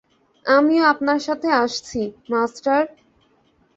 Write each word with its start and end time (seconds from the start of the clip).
আমিও 0.45 0.83
আপনার 0.85 1.19
সাথে 1.19 1.47
আসছি, 1.55 2.01
মাস্টার। 2.31 2.81